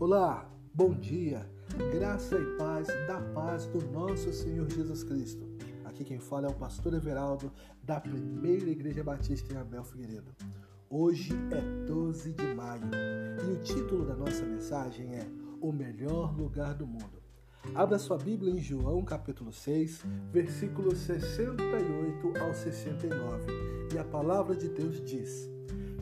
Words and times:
Olá, 0.00 0.50
bom 0.72 0.94
dia, 0.94 1.46
graça 1.92 2.34
e 2.34 2.56
paz 2.56 2.86
da 3.06 3.20
paz 3.34 3.66
do 3.66 3.86
nosso 3.92 4.32
Senhor 4.32 4.66
Jesus 4.70 5.04
Cristo. 5.04 5.46
Aqui 5.84 6.04
quem 6.04 6.18
fala 6.18 6.46
é 6.46 6.50
o 6.50 6.54
pastor 6.54 6.94
Everaldo 6.94 7.52
da 7.82 8.00
Primeira 8.00 8.70
Igreja 8.70 9.04
Batista 9.04 9.52
em 9.52 9.58
Abel 9.58 9.84
Figueiredo. 9.84 10.34
Hoje 10.88 11.34
é 11.52 11.84
12 11.84 12.32
de 12.32 12.46
maio 12.54 12.88
e 13.46 13.52
o 13.52 13.58
título 13.58 14.06
da 14.06 14.14
nossa 14.16 14.42
mensagem 14.42 15.14
é 15.14 15.26
O 15.60 15.70
Melhor 15.70 16.34
Lugar 16.34 16.72
do 16.72 16.86
Mundo. 16.86 17.20
Abra 17.74 17.98
sua 17.98 18.16
Bíblia 18.16 18.54
em 18.54 18.58
João 18.58 19.04
capítulo 19.04 19.52
6, 19.52 20.02
versículos 20.32 20.96
68 21.00 22.38
ao 22.40 22.54
69. 22.54 23.52
E 23.94 23.98
a 23.98 24.04
palavra 24.04 24.56
de 24.56 24.70
Deus 24.70 24.98
diz: 25.04 25.50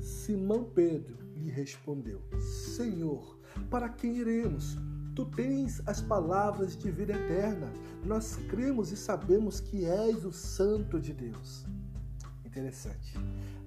Simão 0.00 0.64
Pedro 0.64 1.23
lhe 1.36 1.50
respondeu: 1.50 2.22
Senhor, 2.40 3.38
para 3.70 3.88
quem 3.88 4.18
iremos? 4.18 4.76
Tu 5.14 5.24
tens 5.26 5.80
as 5.86 6.00
palavras 6.00 6.76
de 6.76 6.90
vida 6.90 7.12
eterna. 7.12 7.72
Nós 8.04 8.36
cremos 8.48 8.90
e 8.90 8.96
sabemos 8.96 9.60
que 9.60 9.84
és 9.84 10.24
o 10.24 10.32
Santo 10.32 10.98
de 10.98 11.12
Deus. 11.12 11.64
Interessante. 12.54 13.18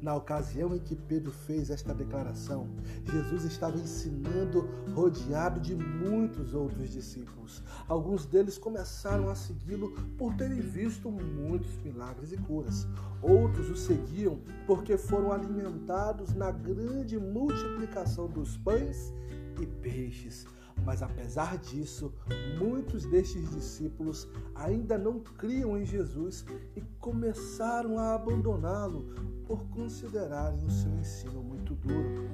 Na 0.01 0.15
ocasião 0.15 0.73
em 0.73 0.79
que 0.79 0.95
Pedro 0.95 1.29
fez 1.29 1.69
esta 1.69 1.93
declaração, 1.93 2.69
Jesus 3.11 3.43
estava 3.43 3.75
ensinando 3.75 4.61
rodeado 4.95 5.59
de 5.59 5.75
muitos 5.75 6.53
outros 6.53 6.89
discípulos. 6.89 7.61
Alguns 7.85 8.25
deles 8.25 8.57
começaram 8.57 9.29
a 9.29 9.35
segui-lo 9.35 9.91
por 10.17 10.33
terem 10.35 10.61
visto 10.61 11.11
muitos 11.11 11.75
milagres 11.83 12.31
e 12.31 12.37
curas. 12.37 12.87
Outros 13.21 13.69
o 13.69 13.75
seguiam 13.75 14.39
porque 14.65 14.97
foram 14.97 15.33
alimentados 15.33 16.33
na 16.33 16.49
grande 16.49 17.19
multiplicação 17.19 18.29
dos 18.29 18.55
pães 18.55 19.13
e 19.61 19.65
peixes. 19.65 20.47
Mas 20.85 21.01
apesar 21.01 21.57
disso, 21.57 22.13
muitos 22.57 23.05
destes 23.05 23.49
discípulos 23.51 24.27
ainda 24.55 24.97
não 24.97 25.19
criam 25.19 25.77
em 25.77 25.85
Jesus 25.85 26.45
e 26.75 26.81
começaram 26.99 27.99
a 27.99 28.15
abandoná-lo 28.15 29.13
por 29.45 29.63
considerarem 29.69 30.63
o 30.65 30.71
seu 30.71 30.91
ensino 30.93 31.43
muito 31.43 31.75
duro. 31.75 32.29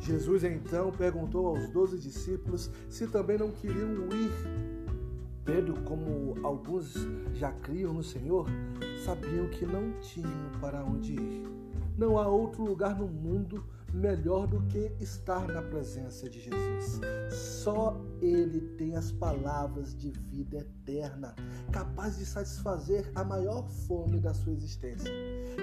Jesus 0.00 0.44
então 0.44 0.92
perguntou 0.92 1.48
aos 1.48 1.68
doze 1.70 1.98
discípulos 1.98 2.70
se 2.88 3.06
também 3.06 3.38
não 3.38 3.50
queriam 3.50 4.08
ir. 4.08 4.76
Pedro, 5.44 5.80
como 5.82 6.34
alguns 6.44 6.92
já 7.34 7.52
criam 7.52 7.94
no 7.94 8.02
Senhor, 8.02 8.46
sabiam 9.04 9.48
que 9.48 9.64
não 9.64 9.92
tinham 10.00 10.50
para 10.60 10.84
onde 10.84 11.14
ir. 11.14 11.65
Não 11.96 12.18
há 12.18 12.28
outro 12.28 12.64
lugar 12.64 12.98
no 12.98 13.08
mundo 13.08 13.64
melhor 13.92 14.46
do 14.46 14.60
que 14.66 14.92
estar 15.00 15.46
na 15.48 15.62
presença 15.62 16.28
de 16.28 16.40
Jesus. 16.40 17.00
Só 17.30 17.96
Ele 18.20 18.60
tem 18.76 18.96
as 18.96 19.10
palavras 19.10 19.96
de 19.96 20.10
vida 20.10 20.58
eterna, 20.58 21.34
capaz 21.72 22.18
de 22.18 22.26
satisfazer 22.26 23.10
a 23.14 23.24
maior 23.24 23.66
fome 23.86 24.20
da 24.20 24.34
sua 24.34 24.52
existência. 24.52 25.10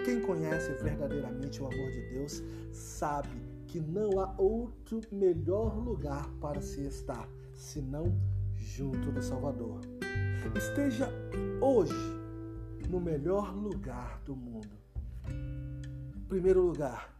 Quem 0.06 0.22
conhece 0.22 0.72
verdadeiramente 0.84 1.62
o 1.62 1.68
amor 1.68 1.92
de 1.92 2.02
Deus 2.10 2.42
sabe 2.72 3.30
que 3.68 3.80
não 3.80 4.20
há 4.20 4.34
outro 4.38 5.02
melhor 5.12 5.78
lugar 5.78 6.30
para 6.42 6.62
se 6.62 6.82
estar 6.82 7.28
senão 7.54 8.16
junto 8.56 9.12
do 9.12 9.22
Salvador. 9.22 9.82
Esteja 10.56 11.10
hoje 11.62 11.94
no 12.90 13.00
melhor 13.00 13.56
lugar 13.56 14.22
do 14.26 14.36
mundo. 14.36 14.83
Primeiro 16.34 16.64
lugar, 16.66 17.16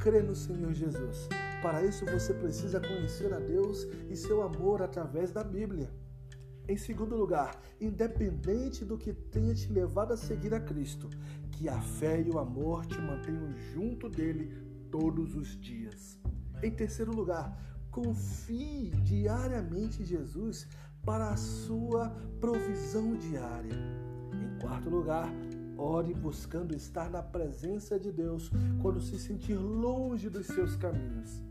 crê 0.00 0.20
no 0.20 0.34
Senhor 0.34 0.72
Jesus. 0.72 1.28
Para 1.62 1.80
isso 1.84 2.04
você 2.04 2.34
precisa 2.34 2.80
conhecer 2.80 3.32
a 3.32 3.38
Deus 3.38 3.86
e 4.10 4.16
seu 4.16 4.42
amor 4.42 4.82
através 4.82 5.30
da 5.30 5.44
Bíblia. 5.44 5.88
Em 6.66 6.76
segundo 6.76 7.14
lugar, 7.14 7.56
independente 7.80 8.84
do 8.84 8.98
que 8.98 9.12
tenha 9.12 9.54
te 9.54 9.72
levado 9.72 10.12
a 10.12 10.16
seguir 10.16 10.52
a 10.54 10.58
Cristo, 10.58 11.08
que 11.52 11.68
a 11.68 11.80
fé 11.80 12.20
e 12.20 12.30
o 12.30 12.40
amor 12.40 12.84
te 12.84 13.00
mantenham 13.00 13.56
junto 13.72 14.08
dele 14.08 14.52
todos 14.90 15.36
os 15.36 15.56
dias. 15.60 16.18
Em 16.64 16.72
terceiro 16.72 17.14
lugar, 17.14 17.56
confie 17.92 18.90
diariamente 19.04 20.02
em 20.02 20.04
Jesus 20.04 20.66
para 21.04 21.30
a 21.30 21.36
sua 21.36 22.10
provisão 22.40 23.14
diária. 23.14 23.78
Em 24.34 24.58
quarto 24.58 24.90
lugar, 24.90 25.32
Ore 25.76 26.14
buscando 26.14 26.74
estar 26.74 27.10
na 27.10 27.22
presença 27.22 27.98
de 27.98 28.12
Deus 28.12 28.50
quando 28.80 29.00
se 29.00 29.18
sentir 29.18 29.54
longe 29.54 30.28
dos 30.28 30.46
seus 30.46 30.76
caminhos. 30.76 31.42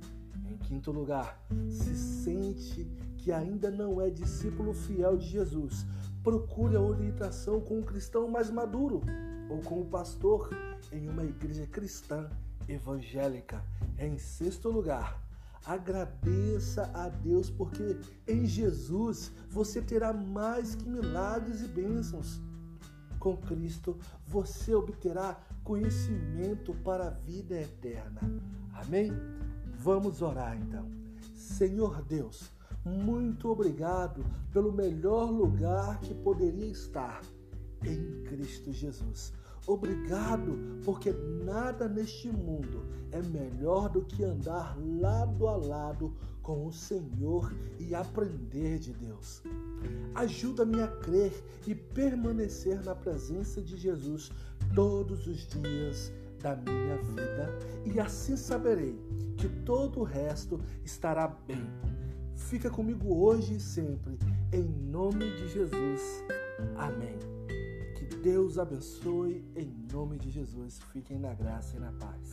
Em 0.50 0.58
quinto 0.58 0.92
lugar, 0.92 1.44
se 1.70 1.96
sente 1.96 2.86
que 3.18 3.32
ainda 3.32 3.70
não 3.70 4.02
é 4.02 4.10
discípulo 4.10 4.74
fiel 4.74 5.18
de 5.18 5.28
Jesus, 5.28 5.86
procure 6.24 6.76
a 6.76 6.82
orientação 6.82 7.60
com 7.60 7.80
um 7.80 7.84
cristão 7.84 8.30
mais 8.30 8.50
maduro 8.50 9.02
ou 9.50 9.60
com 9.60 9.82
um 9.82 9.90
pastor 9.90 10.50
em 10.92 11.08
uma 11.08 11.24
igreja 11.24 11.66
cristã 11.68 12.30
evangélica. 12.68 13.64
Em 13.98 14.18
sexto 14.18 14.70
lugar, 14.70 15.22
agradeça 15.66 16.90
a 16.94 17.10
Deus 17.10 17.50
porque 17.50 17.98
em 18.28 18.46
Jesus 18.46 19.32
você 19.50 19.82
terá 19.82 20.14
mais 20.14 20.76
que 20.76 20.90
milagres 20.90 21.62
e 21.62 21.68
bênçãos 21.68 22.42
com 23.22 23.38
Cristo, 23.38 23.98
você 24.26 24.74
obterá 24.74 25.40
conhecimento 25.64 26.74
para 26.84 27.08
a 27.08 27.12
vida 27.12 27.54
eterna. 27.54 28.20
Amém? 28.74 29.14
Vamos 29.78 30.24
orar 30.24 30.58
então. 30.58 30.90
Senhor 31.36 32.02
Deus, 32.02 32.50
muito 32.84 33.48
obrigado 33.48 34.26
pelo 34.52 34.74
melhor 34.74 35.30
lugar 35.30 36.00
que 36.02 36.16
poderia 36.16 36.72
estar 36.72 37.22
em 37.86 38.24
Cristo 38.24 38.74
Jesus. 38.74 39.32
Obrigado, 39.68 40.58
porque 40.84 41.14
nada 41.44 41.88
neste 41.88 42.30
mundo 42.30 42.86
é 43.12 43.22
melhor 43.22 43.90
do 43.90 44.02
que 44.02 44.24
andar 44.24 44.76
lado 45.00 45.48
a 45.48 45.56
lado 45.56 46.16
com 46.42 46.66
o 46.66 46.72
Senhor 46.72 47.54
e 47.80 47.94
aprender 47.94 48.80
de 48.80 48.94
Deus. 48.94 49.44
Ajuda-me 50.16 50.82
a 50.82 50.88
crer 50.88 51.32
e 51.68 51.76
permanecer 51.76 52.84
na 52.84 52.96
presença 52.96 53.62
de 53.62 53.78
Jesus 53.78 54.32
todos 54.74 55.28
os 55.28 55.48
dias 55.48 56.12
da 56.42 56.56
minha 56.56 56.98
vida, 56.98 57.60
e 57.86 58.00
assim 58.00 58.36
saberei 58.36 59.00
que 59.38 59.48
todo 59.64 60.00
o 60.00 60.04
resto 60.04 60.60
estará 60.84 61.28
bem. 61.28 61.70
Fica 62.36 62.70
comigo 62.70 63.14
hoje 63.14 63.56
e 63.56 63.60
sempre, 63.60 64.18
em 64.52 64.64
nome 64.64 65.36
de 65.36 65.48
Jesus. 65.50 66.24
Amém. 66.76 67.41
Deus 68.22 68.60
abençoe 68.60 69.44
em 69.56 69.74
nome 69.92 70.20
de 70.20 70.30
Jesus. 70.30 70.80
Fiquem 70.94 71.18
na 71.18 71.34
graça 71.34 71.76
e 71.76 71.80
na 71.80 71.92
paz. 71.94 72.32